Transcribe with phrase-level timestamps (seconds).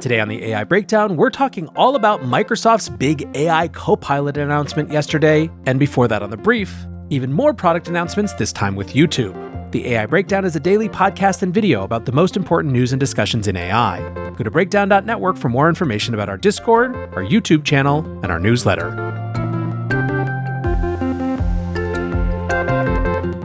[0.00, 5.50] Today on the AI Breakdown, we're talking all about Microsoft's big AI Copilot announcement yesterday,
[5.64, 9.32] and before that on the brief, even more product announcements, this time with YouTube.
[9.72, 13.00] The AI Breakdown is a daily podcast and video about the most important news and
[13.00, 14.30] discussions in AI.
[14.36, 18.90] Go to breakdown.network for more information about our Discord, our YouTube channel, and our newsletter.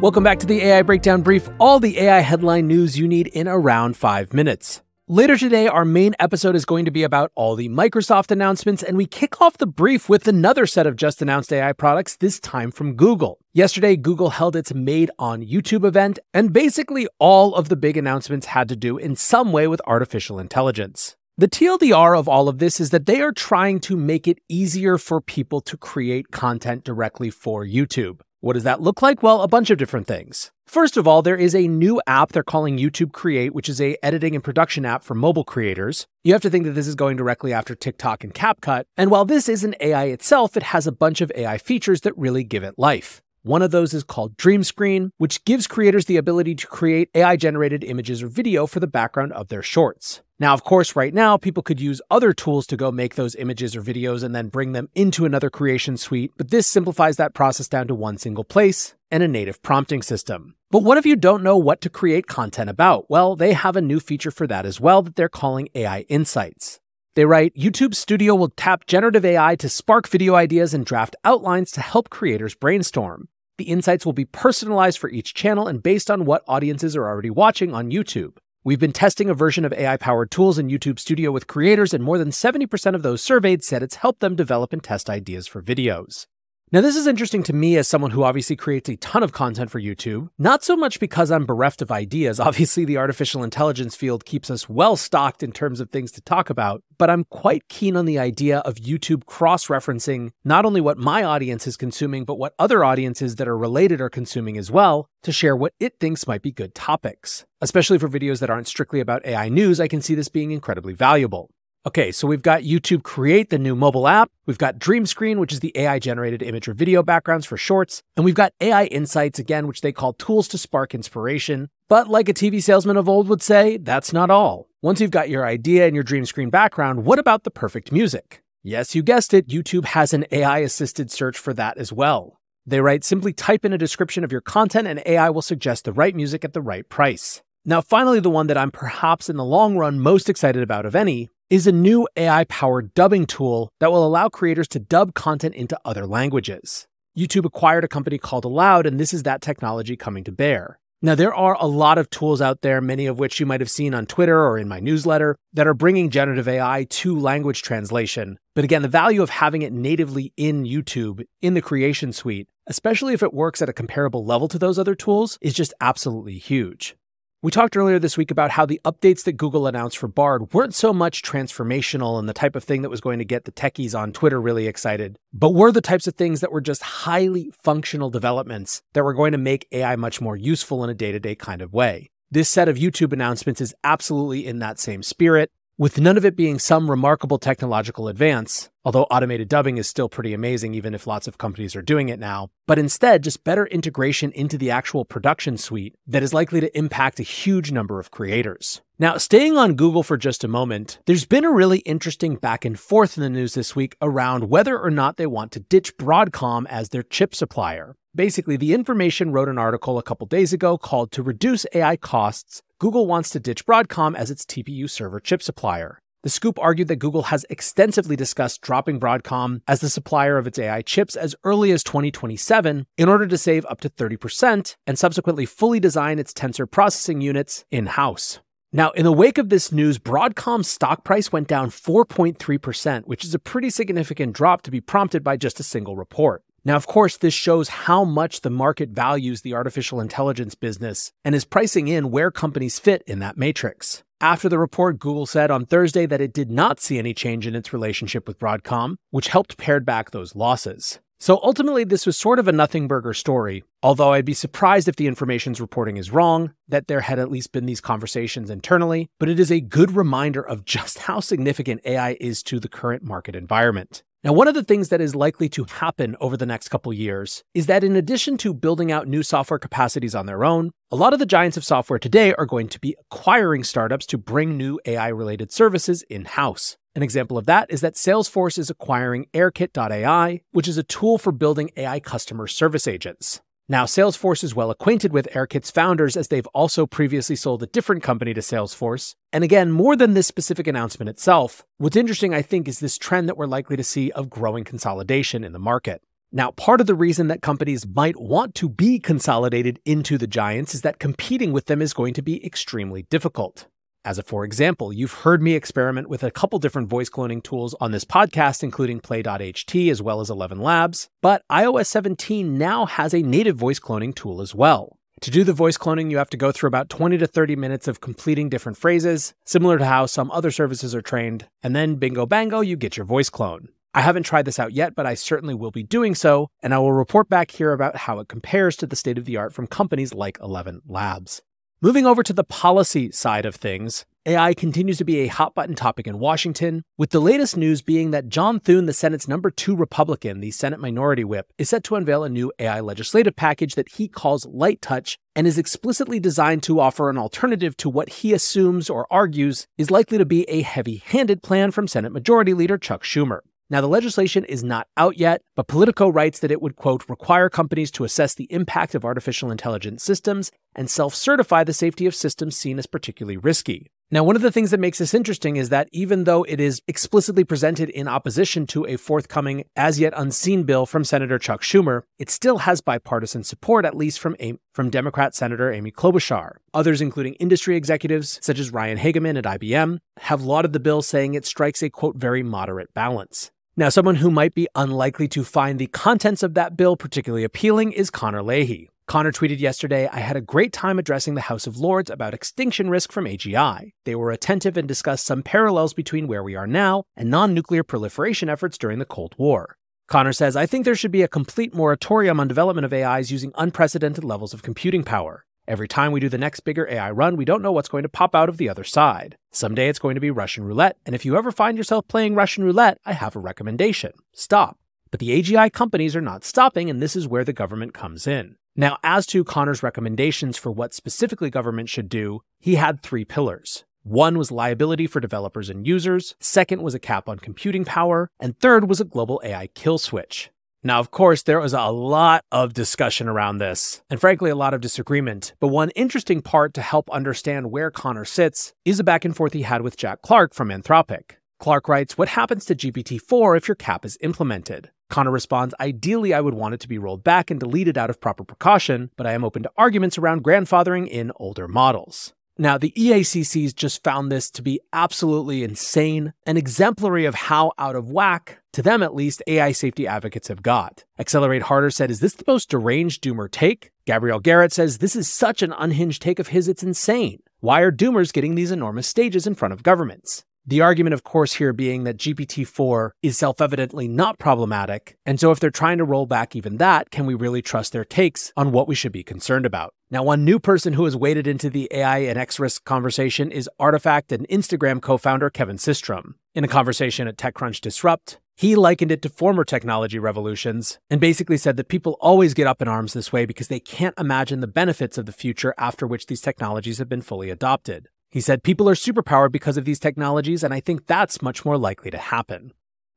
[0.01, 3.47] Welcome back to the AI Breakdown Brief, all the AI headline news you need in
[3.47, 4.81] around five minutes.
[5.11, 8.95] Later today, our main episode is going to be about all the Microsoft announcements, and
[8.95, 12.71] we kick off the brief with another set of just announced AI products, this time
[12.71, 13.37] from Google.
[13.51, 18.45] Yesterday, Google held its Made on YouTube event, and basically all of the big announcements
[18.45, 21.17] had to do in some way with artificial intelligence.
[21.37, 24.97] The TLDR of all of this is that they are trying to make it easier
[24.97, 28.21] for people to create content directly for YouTube.
[28.39, 29.21] What does that look like?
[29.21, 30.51] Well, a bunch of different things.
[30.71, 33.97] First of all, there is a new app they're calling YouTube Create, which is a
[34.01, 36.07] editing and production app for mobile creators.
[36.23, 38.85] You have to think that this is going directly after TikTok and CapCut.
[38.95, 42.45] And while this isn't AI itself, it has a bunch of AI features that really
[42.45, 43.21] give it life.
[43.41, 47.35] One of those is called Dream Screen, which gives creators the ability to create AI
[47.35, 50.21] generated images or video for the background of their shorts.
[50.41, 53.75] Now, of course, right now, people could use other tools to go make those images
[53.75, 57.67] or videos and then bring them into another creation suite, but this simplifies that process
[57.67, 60.55] down to one single place and a native prompting system.
[60.71, 63.07] But what if you don't know what to create content about?
[63.07, 66.79] Well, they have a new feature for that as well that they're calling AI Insights.
[67.15, 71.69] They write YouTube Studio will tap generative AI to spark video ideas and draft outlines
[71.73, 73.27] to help creators brainstorm.
[73.59, 77.29] The insights will be personalized for each channel and based on what audiences are already
[77.29, 78.37] watching on YouTube.
[78.63, 82.03] We've been testing a version of AI powered tools in YouTube Studio with creators, and
[82.03, 85.63] more than 70% of those surveyed said it's helped them develop and test ideas for
[85.63, 86.27] videos.
[86.73, 89.69] Now, this is interesting to me as someone who obviously creates a ton of content
[89.69, 92.39] for YouTube, not so much because I'm bereft of ideas.
[92.51, 96.49] Obviously, the artificial intelligence field keeps us well stocked in terms of things to talk
[96.49, 100.97] about, but I'm quite keen on the idea of YouTube cross referencing not only what
[100.97, 105.09] my audience is consuming, but what other audiences that are related are consuming as well
[105.23, 107.45] to share what it thinks might be good topics.
[107.59, 110.93] Especially for videos that aren't strictly about AI news, I can see this being incredibly
[110.93, 111.49] valuable.
[111.83, 114.29] Okay, so we've got YouTube Create, the new mobile app.
[114.45, 118.03] We've got Dream Screen, which is the AI generated image or video backgrounds for shorts.
[118.15, 121.69] And we've got AI Insights, again, which they call tools to spark inspiration.
[121.89, 124.67] But like a TV salesman of old would say, that's not all.
[124.83, 128.43] Once you've got your idea and your dream screen background, what about the perfect music?
[128.61, 132.39] Yes, you guessed it, YouTube has an AI assisted search for that as well.
[132.63, 135.93] They write simply type in a description of your content and AI will suggest the
[135.93, 137.41] right music at the right price.
[137.65, 140.95] Now, finally, the one that I'm perhaps in the long run most excited about of
[140.95, 145.53] any is a new AI powered dubbing tool that will allow creators to dub content
[145.53, 146.87] into other languages.
[147.17, 150.79] YouTube acquired a company called Aloud, and this is that technology coming to bear.
[151.01, 153.69] Now, there are a lot of tools out there, many of which you might have
[153.69, 158.37] seen on Twitter or in my newsletter, that are bringing generative AI to language translation.
[158.55, 163.13] But again, the value of having it natively in YouTube, in the creation suite, especially
[163.13, 166.95] if it works at a comparable level to those other tools, is just absolutely huge.
[167.43, 170.75] We talked earlier this week about how the updates that Google announced for Bard weren't
[170.75, 173.97] so much transformational and the type of thing that was going to get the techies
[173.97, 178.11] on Twitter really excited, but were the types of things that were just highly functional
[178.11, 181.33] developments that were going to make AI much more useful in a day to day
[181.33, 182.11] kind of way.
[182.29, 185.49] This set of YouTube announcements is absolutely in that same spirit
[185.81, 190.31] with none of it being some remarkable technological advance, although automated dubbing is still pretty
[190.31, 194.31] amazing even if lots of companies are doing it now, but instead just better integration
[194.33, 198.81] into the actual production suite that is likely to impact a huge number of creators.
[198.99, 202.79] Now, staying on Google for just a moment, there's been a really interesting back and
[202.79, 206.67] forth in the news this week around whether or not they want to ditch Broadcom
[206.69, 207.95] as their chip supplier.
[208.13, 212.61] Basically, the information wrote an article a couple days ago called To Reduce AI Costs,
[212.77, 216.01] Google wants to ditch Broadcom as its TPU server chip supplier.
[216.23, 220.59] The scoop argued that Google has extensively discussed dropping Broadcom as the supplier of its
[220.59, 225.45] AI chips as early as 2027 in order to save up to 30% and subsequently
[225.45, 228.41] fully design its tensor processing units in house.
[228.73, 233.33] Now, in the wake of this news, Broadcom's stock price went down 4.3%, which is
[233.33, 236.43] a pretty significant drop to be prompted by just a single report.
[236.63, 241.33] Now, of course, this shows how much the market values the artificial intelligence business and
[241.33, 244.03] is pricing in where companies fit in that matrix.
[244.19, 247.55] After the report, Google said on Thursday that it did not see any change in
[247.55, 250.99] its relationship with Broadcom, which helped pare back those losses.
[251.19, 254.95] So ultimately, this was sort of a nothing burger story, although I'd be surprised if
[254.95, 259.29] the information's reporting is wrong, that there had at least been these conversations internally, but
[259.29, 263.35] it is a good reminder of just how significant AI is to the current market
[263.35, 264.03] environment.
[264.23, 267.43] Now, one of the things that is likely to happen over the next couple years
[267.55, 271.13] is that in addition to building out new software capacities on their own, a lot
[271.13, 274.79] of the giants of software today are going to be acquiring startups to bring new
[274.85, 276.77] AI related services in house.
[276.93, 281.31] An example of that is that Salesforce is acquiring AirKit.ai, which is a tool for
[281.31, 283.41] building AI customer service agents.
[283.71, 288.03] Now, Salesforce is well acquainted with AirKit's founders as they've also previously sold a different
[288.03, 289.15] company to Salesforce.
[289.31, 293.29] And again, more than this specific announcement itself, what's interesting, I think, is this trend
[293.29, 296.01] that we're likely to see of growing consolidation in the market.
[296.33, 300.75] Now, part of the reason that companies might want to be consolidated into the giants
[300.75, 303.67] is that competing with them is going to be extremely difficult.
[304.03, 307.75] As a for example, you've heard me experiment with a couple different voice cloning tools
[307.79, 313.13] on this podcast, including Play.ht as well as 11 Labs, but iOS 17 now has
[313.13, 314.97] a native voice cloning tool as well.
[315.21, 317.87] To do the voice cloning, you have to go through about 20 to 30 minutes
[317.87, 322.25] of completing different phrases, similar to how some other services are trained, and then bingo
[322.25, 323.69] bango, you get your voice clone.
[323.93, 326.79] I haven't tried this out yet, but I certainly will be doing so, and I
[326.79, 329.67] will report back here about how it compares to the state of the art from
[329.67, 331.43] companies like 11 Labs.
[331.83, 335.73] Moving over to the policy side of things, AI continues to be a hot button
[335.73, 339.75] topic in Washington, with the latest news being that John Thune, the Senate's number two
[339.75, 343.93] Republican, the Senate Minority Whip, is set to unveil a new AI legislative package that
[343.93, 348.31] he calls Light Touch and is explicitly designed to offer an alternative to what he
[348.31, 352.77] assumes or argues is likely to be a heavy handed plan from Senate Majority Leader
[352.77, 353.39] Chuck Schumer.
[353.71, 357.49] Now, the legislation is not out yet, but Politico writes that it would, quote, require
[357.49, 362.13] companies to assess the impact of artificial intelligence systems and self certify the safety of
[362.13, 363.89] systems seen as particularly risky.
[364.13, 366.81] Now, one of the things that makes this interesting is that even though it is
[366.85, 372.01] explicitly presented in opposition to a forthcoming, as yet unseen bill from Senator Chuck Schumer,
[372.19, 374.35] it still has bipartisan support, at least from,
[374.73, 376.55] from Democrat Senator Amy Klobuchar.
[376.73, 381.33] Others, including industry executives such as Ryan Hagemann at IBM, have lauded the bill, saying
[381.35, 383.49] it strikes a, quote, very moderate balance.
[383.77, 387.93] Now, someone who might be unlikely to find the contents of that bill particularly appealing
[387.93, 388.89] is Connor Leahy.
[389.07, 392.89] Connor tweeted yesterday, I had a great time addressing the House of Lords about extinction
[392.89, 393.93] risk from AGI.
[394.03, 397.81] They were attentive and discussed some parallels between where we are now and non nuclear
[397.81, 399.77] proliferation efforts during the Cold War.
[400.07, 403.53] Connor says, I think there should be a complete moratorium on development of AIs using
[403.55, 405.45] unprecedented levels of computing power.
[405.67, 408.09] Every time we do the next bigger AI run, we don't know what's going to
[408.09, 409.37] pop out of the other side.
[409.51, 412.63] Someday it's going to be Russian roulette, and if you ever find yourself playing Russian
[412.63, 414.79] roulette, I have a recommendation stop.
[415.11, 418.55] But the AGI companies are not stopping, and this is where the government comes in.
[418.75, 423.83] Now, as to Connor's recommendations for what specifically government should do, he had three pillars.
[424.03, 428.57] One was liability for developers and users, second was a cap on computing power, and
[428.57, 430.49] third was a global AI kill switch.
[430.83, 434.73] Now, of course, there was a lot of discussion around this, and frankly, a lot
[434.73, 435.53] of disagreement.
[435.59, 439.53] But one interesting part to help understand where Connor sits is a back and forth
[439.53, 441.33] he had with Jack Clark from Anthropic.
[441.59, 444.89] Clark writes, What happens to GPT 4 if your cap is implemented?
[445.11, 448.19] Connor responds, Ideally, I would want it to be rolled back and deleted out of
[448.19, 452.33] proper precaution, but I am open to arguments around grandfathering in older models.
[452.57, 457.95] Now, the EACCs just found this to be absolutely insane and exemplary of how out
[457.95, 461.03] of whack, to them at least, AI safety advocates have got.
[461.17, 463.91] Accelerate Harder said, Is this the most deranged doomer take?
[464.05, 467.41] Gabrielle Garrett says, This is such an unhinged take of his, it's insane.
[467.61, 470.43] Why are doomers getting these enormous stages in front of governments?
[470.63, 475.17] The argument, of course, here being that GPT 4 is self evidently not problematic.
[475.25, 478.05] And so, if they're trying to roll back even that, can we really trust their
[478.05, 479.95] takes on what we should be concerned about?
[480.11, 483.67] Now, one new person who has waded into the AI and X risk conversation is
[483.79, 486.35] Artifact and Instagram co founder Kevin Systrom.
[486.53, 491.57] In a conversation at TechCrunch Disrupt, he likened it to former technology revolutions and basically
[491.57, 494.67] said that people always get up in arms this way because they can't imagine the
[494.67, 498.09] benefits of the future after which these technologies have been fully adopted.
[498.31, 501.77] He said people are superpowered because of these technologies, and I think that's much more
[501.77, 502.71] likely to happen.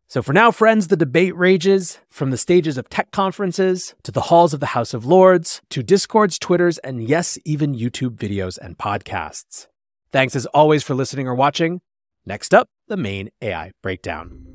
[0.08, 4.22] So for now, friends, the debate rages from the stages of tech conferences to the
[4.22, 8.76] halls of the House of Lords to Discords, Twitters, and yes, even YouTube videos and
[8.76, 9.68] podcasts.
[10.10, 11.80] Thanks as always for listening or watching.
[12.26, 14.46] Next up, the main AI breakdown.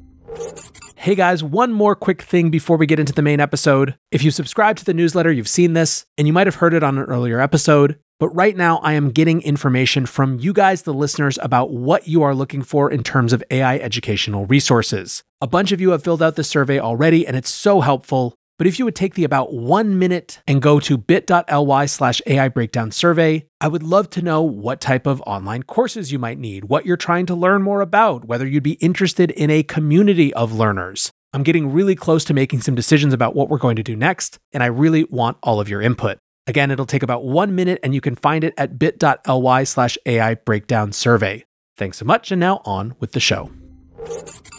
[0.96, 3.98] Hey guys, one more quick thing before we get into the main episode.
[4.12, 6.84] If you subscribe to the newsletter, you've seen this, and you might have heard it
[6.84, 7.98] on an earlier episode.
[8.20, 12.22] But right now, I am getting information from you guys, the listeners, about what you
[12.22, 15.24] are looking for in terms of AI educational resources.
[15.40, 18.36] A bunch of you have filled out the survey already, and it's so helpful.
[18.58, 22.50] But if you would take the about one minute and go to bit.ly slash AI
[22.50, 26.66] breakdown survey, I would love to know what type of online courses you might need,
[26.66, 30.52] what you're trying to learn more about, whether you'd be interested in a community of
[30.52, 31.10] learners.
[31.32, 34.40] I'm getting really close to making some decisions about what we're going to do next,
[34.52, 36.18] and I really want all of your input.
[36.50, 40.34] Again, it'll take about one minute and you can find it at bit.ly slash AI
[40.34, 41.46] breakdown survey.
[41.78, 42.32] Thanks so much.
[42.32, 43.52] And now on with the show.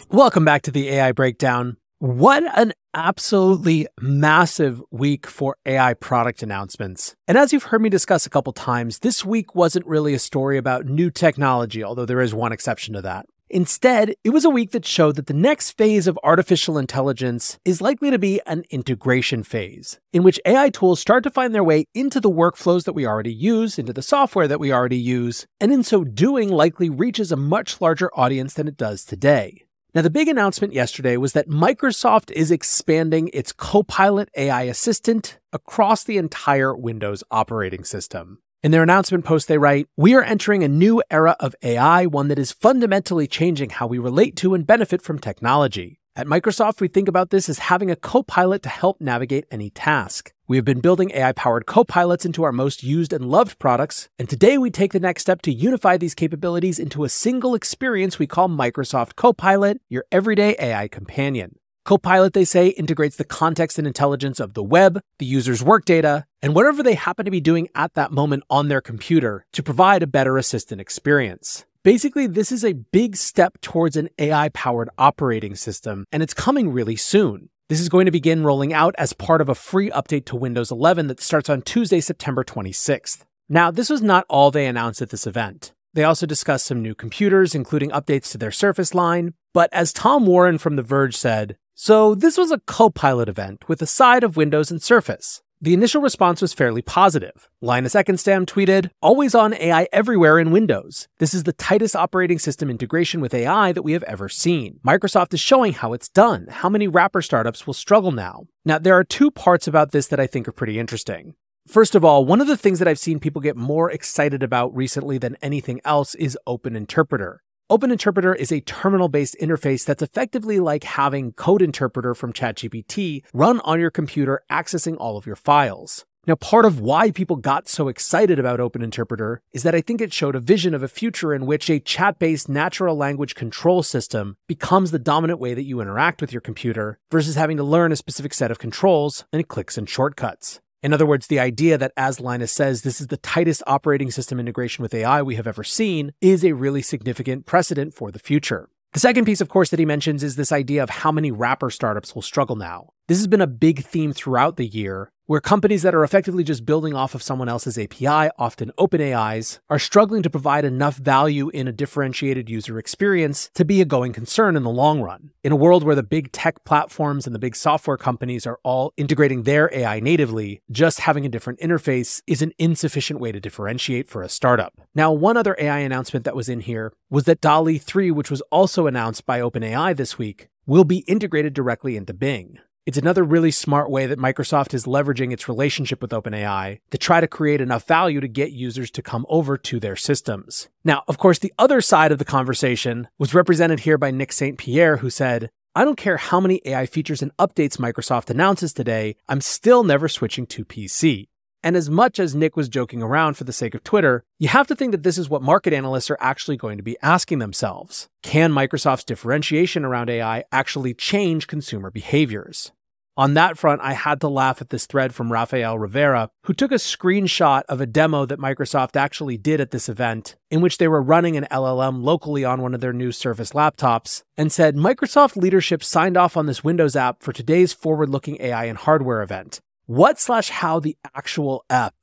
[0.09, 1.75] Welcome back to the AI breakdown.
[1.99, 7.13] What an absolutely massive week for AI product announcements.
[7.27, 10.57] And as you've heard me discuss a couple times, this week wasn't really a story
[10.57, 13.25] about new technology, although there is one exception to that.
[13.53, 17.81] Instead, it was a week that showed that the next phase of artificial intelligence is
[17.81, 21.83] likely to be an integration phase, in which AI tools start to find their way
[21.93, 25.73] into the workflows that we already use, into the software that we already use, and
[25.73, 29.65] in so doing likely reaches a much larger audience than it does today.
[29.93, 36.05] Now, the big announcement yesterday was that Microsoft is expanding its Copilot AI assistant across
[36.05, 38.39] the entire Windows operating system.
[38.63, 42.27] In their announcement post, they write We are entering a new era of AI, one
[42.27, 45.99] that is fundamentally changing how we relate to and benefit from technology.
[46.15, 49.71] At Microsoft, we think about this as having a co pilot to help navigate any
[49.71, 50.31] task.
[50.47, 54.09] We have been building AI powered co pilots into our most used and loved products,
[54.19, 58.19] and today we take the next step to unify these capabilities into a single experience
[58.19, 61.55] we call Microsoft Copilot, your everyday AI companion.
[61.83, 66.25] Copilot, they say, integrates the context and intelligence of the web, the user's work data,
[66.41, 70.03] and whatever they happen to be doing at that moment on their computer to provide
[70.03, 71.65] a better assistant experience.
[71.83, 76.71] Basically, this is a big step towards an AI powered operating system, and it's coming
[76.71, 77.49] really soon.
[77.69, 80.69] This is going to begin rolling out as part of a free update to Windows
[80.69, 83.23] 11 that starts on Tuesday, September 26th.
[83.49, 85.73] Now, this was not all they announced at this event.
[85.93, 89.33] They also discussed some new computers, including updates to their Surface line.
[89.53, 93.81] But as Tom Warren from The Verge said, so this was a co-pilot event with
[93.81, 95.41] a side of Windows and Surface.
[95.59, 97.49] The initial response was fairly positive.
[97.59, 101.07] Linus Ekenstam tweeted, Always on AI everywhere in Windows.
[101.17, 104.79] This is the tightest operating system integration with AI that we have ever seen.
[104.85, 106.45] Microsoft is showing how it's done.
[106.51, 108.43] How many wrapper startups will struggle now?
[108.63, 111.33] Now, there are two parts about this that I think are pretty interesting.
[111.67, 114.75] First of all, one of the things that I've seen people get more excited about
[114.75, 117.41] recently than anything else is Open Interpreter.
[117.71, 123.23] Open Interpreter is a terminal based interface that's effectively like having Code Interpreter from ChatGPT
[123.33, 126.03] run on your computer, accessing all of your files.
[126.27, 130.01] Now, part of why people got so excited about Open Interpreter is that I think
[130.01, 133.83] it showed a vision of a future in which a chat based natural language control
[133.83, 137.93] system becomes the dominant way that you interact with your computer versus having to learn
[137.93, 140.59] a specific set of controls and clicks and shortcuts.
[140.83, 144.39] In other words, the idea that, as Linus says, this is the tightest operating system
[144.39, 148.67] integration with AI we have ever seen is a really significant precedent for the future.
[148.93, 151.69] The second piece, of course, that he mentions is this idea of how many wrapper
[151.69, 152.89] startups will struggle now.
[153.11, 156.65] This has been a big theme throughout the year, where companies that are effectively just
[156.65, 161.67] building off of someone else's API, often OpenAI's, are struggling to provide enough value in
[161.67, 165.31] a differentiated user experience to be a going concern in the long run.
[165.43, 168.93] In a world where the big tech platforms and the big software companies are all
[168.95, 174.07] integrating their AI natively, just having a different interface is an insufficient way to differentiate
[174.07, 174.79] for a startup.
[174.95, 178.39] Now, one other AI announcement that was in here was that DALL-E 3, which was
[178.51, 182.57] also announced by OpenAI this week, will be integrated directly into Bing.
[182.83, 187.21] It's another really smart way that Microsoft is leveraging its relationship with OpenAI to try
[187.21, 190.67] to create enough value to get users to come over to their systems.
[190.83, 194.57] Now, of course, the other side of the conversation was represented here by Nick St.
[194.57, 199.15] Pierre, who said, I don't care how many AI features and updates Microsoft announces today,
[199.29, 201.27] I'm still never switching to PC.
[201.63, 204.67] And as much as Nick was joking around for the sake of Twitter, you have
[204.67, 208.09] to think that this is what market analysts are actually going to be asking themselves.
[208.23, 212.71] Can Microsoft's differentiation around AI actually change consumer behaviors?
[213.17, 216.71] On that front, I had to laugh at this thread from Rafael Rivera, who took
[216.71, 220.87] a screenshot of a demo that Microsoft actually did at this event, in which they
[220.87, 225.35] were running an LLM locally on one of their new Surface laptops, and said Microsoft
[225.35, 229.59] leadership signed off on this Windows app for today's forward looking AI and hardware event.
[229.91, 231.93] What slash how the actual app?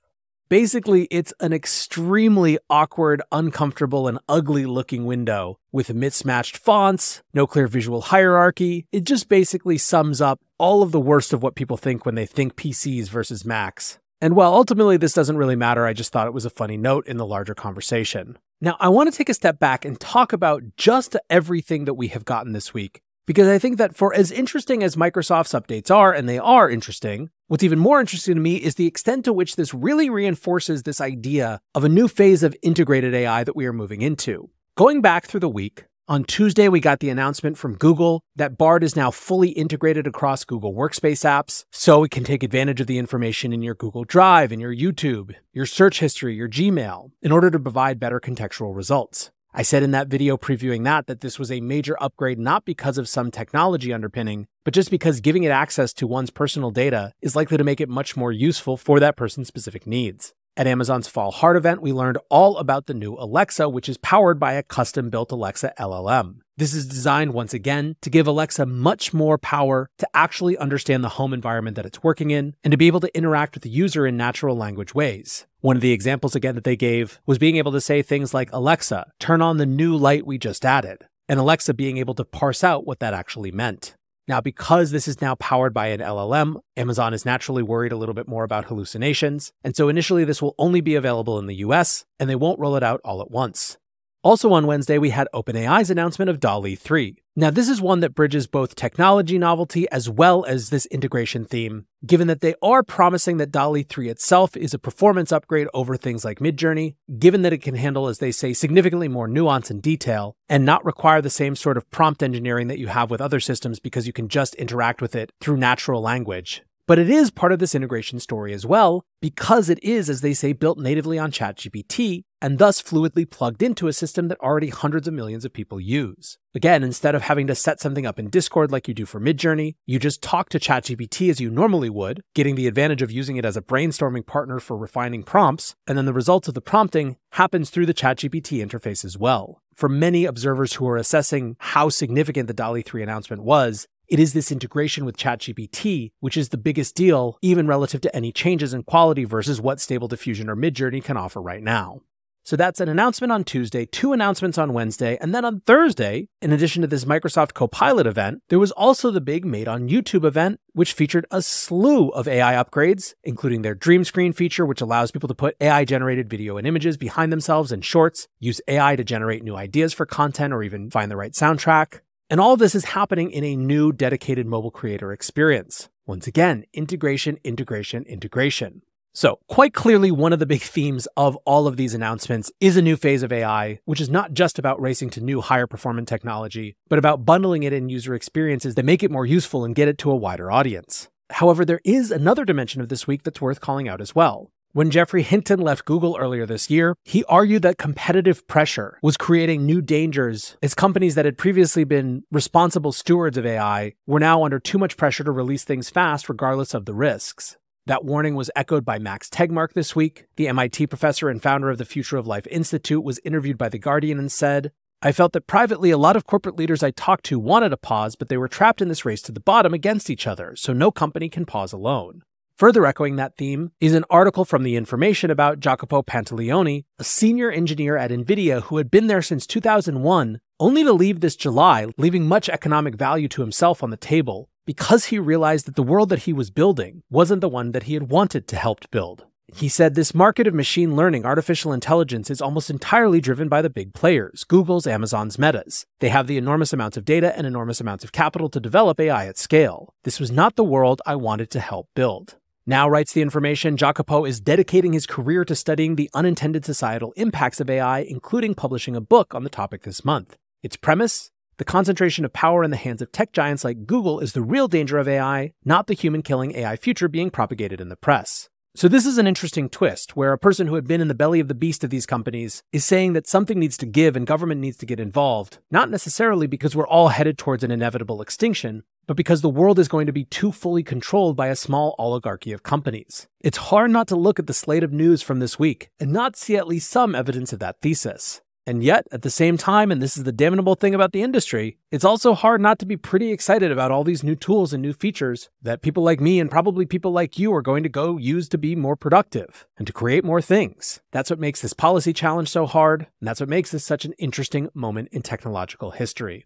[0.51, 7.67] Basically, it's an extremely awkward, uncomfortable, and ugly looking window with mismatched fonts, no clear
[7.67, 8.87] visual hierarchy.
[8.93, 12.27] It just basically sums up all of the worst of what people think when they
[12.27, 13.99] think PCs versus Macs.
[14.21, 17.07] And while ultimately this doesn't really matter, I just thought it was a funny note
[17.07, 18.37] in the larger conversation.
[18.61, 22.09] Now, I want to take a step back and talk about just everything that we
[22.09, 26.13] have gotten this week because I think that for as interesting as Microsoft's updates are,
[26.13, 29.57] and they are interesting, what's even more interesting to me is the extent to which
[29.57, 33.73] this really reinforces this idea of a new phase of integrated AI that we are
[33.73, 34.51] moving into.
[34.77, 38.83] Going back through the week, on Tuesday, we got the announcement from Google that Bard
[38.83, 42.97] is now fully integrated across Google Workspace apps, so it can take advantage of the
[42.97, 47.51] information in your Google Drive, in your YouTube, your search history, your Gmail, in order
[47.51, 49.31] to provide better contextual results.
[49.53, 52.97] I said in that video previewing that that this was a major upgrade not because
[52.97, 57.35] of some technology underpinning, but just because giving it access to one's personal data is
[57.35, 60.35] likely to make it much more useful for that person's specific needs.
[60.59, 64.39] At Amazon's Fall Heart event, we learned all about the new Alexa, which is powered
[64.39, 66.41] by a custom built Alexa LLM.
[66.59, 71.17] This is designed once again to give Alexa much more power to actually understand the
[71.17, 74.07] home environment that it's working in and to be able to interact with the user
[74.07, 75.47] in natural language ways.
[75.61, 78.53] One of the examples again that they gave was being able to say things like,
[78.53, 82.63] Alexa, turn on the new light we just added, and Alexa being able to parse
[82.63, 83.95] out what that actually meant.
[84.29, 88.15] Now, because this is now powered by an LLM, Amazon is naturally worried a little
[88.15, 89.53] bit more about hallucinations.
[89.65, 92.77] And so initially, this will only be available in the US, and they won't roll
[92.77, 93.79] it out all at once.
[94.25, 97.17] Also on Wednesday, we had OpenAI's announcement of DALL-E 3.
[97.37, 101.87] Now, this is one that bridges both technology novelty as well as this integration theme,
[102.05, 106.25] given that they are promising that DALL-E 3 itself is a performance upgrade over things
[106.25, 110.35] like Midjourney, given that it can handle, as they say, significantly more nuance and detail,
[110.49, 113.79] and not require the same sort of prompt engineering that you have with other systems
[113.79, 116.65] because you can just interact with it through natural language.
[116.89, 120.33] But it is part of this integration story as well, because it is, as they
[120.33, 125.07] say, built natively on ChatGPT, and thus fluidly plugged into a system that already hundreds
[125.07, 126.39] of millions of people use.
[126.55, 129.75] Again, instead of having to set something up in Discord like you do for Midjourney,
[129.85, 133.45] you just talk to ChatGPT as you normally would, getting the advantage of using it
[133.45, 137.69] as a brainstorming partner for refining prompts, and then the results of the prompting happens
[137.69, 139.61] through the ChatGPT interface as well.
[139.75, 144.33] For many observers who are assessing how significant the DALL-E 3 announcement was, it is
[144.33, 148.83] this integration with ChatGPT, which is the biggest deal, even relative to any changes in
[148.83, 152.01] quality versus what Stable Diffusion or Midjourney can offer right now.
[152.49, 156.51] So that's an announcement on Tuesday, two announcements on Wednesday, and then on Thursday, in
[156.51, 160.59] addition to this Microsoft Copilot event, there was also the big Made on YouTube event,
[160.73, 165.29] which featured a slew of AI upgrades, including their Dream Screen feature, which allows people
[165.29, 169.45] to put AI generated video and images behind themselves in shorts, use AI to generate
[169.45, 172.01] new ideas for content, or even find the right soundtrack.
[172.31, 175.89] And all this is happening in a new dedicated mobile creator experience.
[176.07, 178.83] Once again, integration, integration, integration.
[179.15, 182.83] So, quite clearly, one of the big themes of all of these announcements is a
[182.83, 186.77] new phase of AI, which is not just about racing to new, higher performance technology,
[186.91, 189.97] but about bundling it in user experiences that make it more useful and get it
[189.97, 191.09] to a wider audience.
[191.31, 194.51] However, there is another dimension of this week that's worth calling out as well.
[194.79, 199.67] When Geoffrey Hinton left Google earlier this year, he argued that competitive pressure was creating
[199.67, 204.61] new dangers as companies that had previously been responsible stewards of AI were now under
[204.61, 207.57] too much pressure to release things fast regardless of the risks.
[207.87, 210.27] That warning was echoed by Max Tegmark this week.
[210.37, 213.81] The MIT professor and founder of the Future of Life Institute was interviewed by The
[213.81, 214.71] Guardian and said,
[215.03, 218.15] I felt that privately, a lot of corporate leaders I talked to wanted a pause,
[218.15, 220.93] but they were trapped in this race to the bottom against each other, so no
[220.93, 222.23] company can pause alone.
[222.59, 227.53] Further echoing that theme is an article from The Information about Jacopo Pantaleoni, a senior
[227.53, 232.27] engineer at NVIDIA who had been there since 2001, only to leave this July, leaving
[232.27, 236.25] much economic value to himself on the table because he realized that the world that
[236.25, 239.25] he was building wasn't the one that he had wanted to help build.
[239.55, 243.71] He said this market of machine learning, artificial intelligence is almost entirely driven by the
[243.71, 245.87] big players Google's, Amazon's, Meta's.
[246.01, 249.29] They have the enormous amounts of data and enormous amounts of capital to develop AI
[249.29, 249.95] at scale.
[250.03, 252.35] This was not the world I wanted to help build.
[252.69, 257.61] Now, writes the information, Jacopo is dedicating his career to studying the unintended societal impacts
[257.61, 260.37] of AI, including publishing a book on the topic this month.
[260.63, 261.31] Its premise?
[261.57, 264.69] The concentration of power in the hands of tech giants like Google is the real
[264.69, 268.51] danger of AI, not the human killing AI future being propagated in the press.
[268.77, 271.41] So, this is an interesting twist where a person who had been in the belly
[271.41, 274.61] of the beast of these companies is saying that something needs to give and government
[274.61, 279.17] needs to get involved, not necessarily because we're all headed towards an inevitable extinction, but
[279.17, 282.63] because the world is going to be too fully controlled by a small oligarchy of
[282.63, 283.27] companies.
[283.41, 286.37] It's hard not to look at the slate of news from this week and not
[286.37, 288.43] see at least some evidence of that thesis.
[288.67, 291.79] And yet, at the same time, and this is the damnable thing about the industry,
[291.91, 294.93] it's also hard not to be pretty excited about all these new tools and new
[294.93, 298.47] features that people like me and probably people like you are going to go use
[298.51, 301.01] to be more productive and to create more things.
[301.13, 304.13] That's what makes this policy challenge so hard, and that's what makes this such an
[304.19, 306.45] interesting moment in technological history.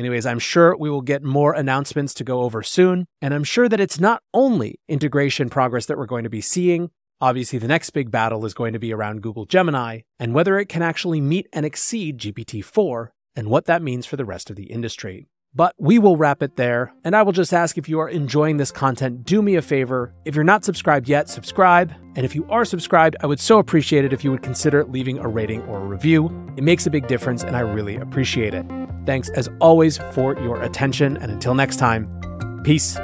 [0.00, 3.68] Anyways, I'm sure we will get more announcements to go over soon, and I'm sure
[3.68, 6.90] that it's not only integration progress that we're going to be seeing.
[7.20, 10.70] Obviously, the next big battle is going to be around Google Gemini and whether it
[10.70, 14.56] can actually meet and exceed GPT 4 and what that means for the rest of
[14.56, 15.26] the industry.
[15.52, 18.56] But we will wrap it there, and I will just ask if you are enjoying
[18.56, 20.14] this content, do me a favor.
[20.24, 21.92] If you're not subscribed yet, subscribe.
[22.14, 25.18] And if you are subscribed, I would so appreciate it if you would consider leaving
[25.18, 26.26] a rating or a review.
[26.56, 28.64] It makes a big difference, and I really appreciate it.
[29.06, 32.96] Thanks as always for your attention, and until next time, peace.